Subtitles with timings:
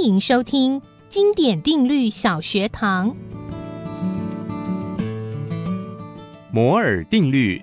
[0.00, 3.10] 欢迎收听《经典定律小学堂》。
[6.50, 7.62] 摩尔定律。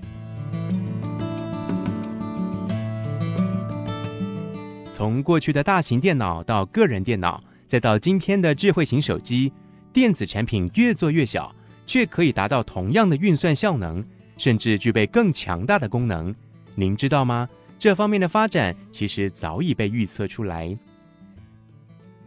[4.91, 9.51] 从过去的大型电脑到个人电脑，再到今天的智慧型手机，
[9.91, 11.51] 电子产品越做越小，
[11.87, 14.05] 却可以达到同样的运算效能，
[14.37, 16.31] 甚至具备更强大的功能。
[16.75, 17.49] 您知道吗？
[17.79, 20.77] 这方面的发展其实早已被预测出来。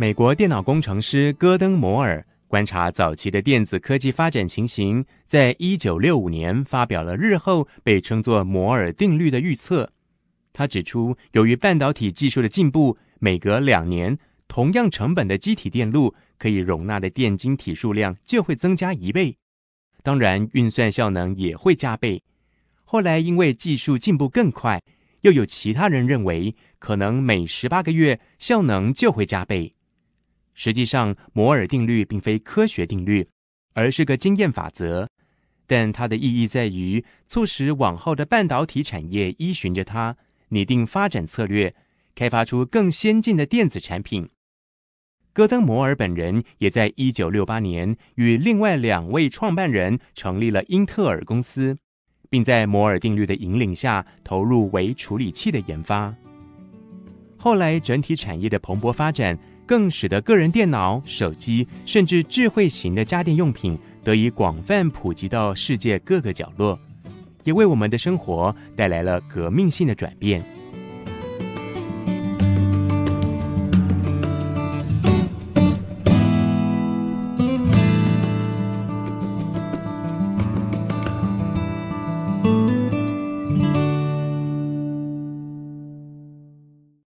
[0.00, 9.92] 美国电脑工程师戈登·摩尔观察早期的电子科技发展情形，在一九六五年发表了日后被称作摩尔定律的预测。
[10.54, 14.16] 他指出，由于半导体技术的进步，每隔两年，
[14.48, 19.36] 同样成本的机体电路可以容纳的电晶体数量就会增加一倍，
[20.02, 22.22] 当然，运算效能也会加倍。
[22.84, 24.82] 后来，因为技术进步更快，
[25.20, 29.70] 又有其他人认为，可能每十八个月效能就会加倍。
[30.54, 33.26] 实际上，摩尔定律并非科学定律，
[33.72, 35.08] 而是个经验法则。
[35.66, 40.16] 但它的意义在于促使往后的半导体产业依循着它，
[40.48, 41.74] 拟定发展策略，
[42.14, 44.28] 开发出更先进的电子产品。
[45.32, 51.76] 戈登·摩尔本人也在一九六八年与另外两位创办人成立了英特尔公司，
[52.28, 56.12] 并在摩尔定律的引领下投入微处理器的研发。
[57.38, 59.38] 后来，整体产业的蓬勃发展。
[59.70, 66.76] 更使得个人电脑、手机，甚至智慧型的家电用品得以广泛普及到世界各个角落，
[67.44, 70.42] 也为我们的生活带来了革命性的转变。